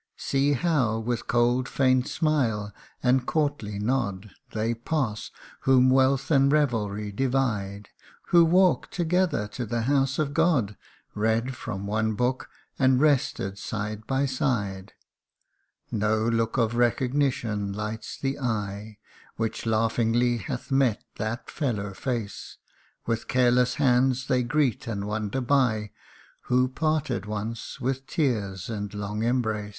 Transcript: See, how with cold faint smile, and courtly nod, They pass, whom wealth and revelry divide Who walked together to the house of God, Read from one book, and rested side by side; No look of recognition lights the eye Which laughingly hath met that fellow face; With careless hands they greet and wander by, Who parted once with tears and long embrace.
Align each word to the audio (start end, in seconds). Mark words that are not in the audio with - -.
See, 0.17 0.53
how 0.53 0.97
with 0.97 1.27
cold 1.27 1.69
faint 1.69 2.07
smile, 2.07 2.73
and 3.03 3.27
courtly 3.27 3.77
nod, 3.77 4.31
They 4.51 4.73
pass, 4.73 5.29
whom 5.59 5.91
wealth 5.91 6.31
and 6.31 6.51
revelry 6.51 7.11
divide 7.11 7.89
Who 8.29 8.43
walked 8.43 8.91
together 8.95 9.47
to 9.49 9.63
the 9.63 9.81
house 9.83 10.17
of 10.17 10.33
God, 10.33 10.75
Read 11.13 11.55
from 11.55 11.85
one 11.85 12.15
book, 12.15 12.49
and 12.79 12.99
rested 12.99 13.59
side 13.59 14.07
by 14.07 14.25
side; 14.25 14.93
No 15.91 16.25
look 16.27 16.57
of 16.57 16.73
recognition 16.73 17.71
lights 17.71 18.17
the 18.17 18.39
eye 18.39 18.97
Which 19.35 19.67
laughingly 19.67 20.37
hath 20.37 20.71
met 20.71 21.03
that 21.17 21.47
fellow 21.51 21.93
face; 21.93 22.57
With 23.05 23.27
careless 23.27 23.75
hands 23.75 24.25
they 24.25 24.41
greet 24.41 24.87
and 24.87 25.05
wander 25.05 25.41
by, 25.41 25.91
Who 26.45 26.69
parted 26.69 27.27
once 27.27 27.79
with 27.79 28.07
tears 28.07 28.67
and 28.67 28.91
long 28.95 29.21
embrace. 29.21 29.69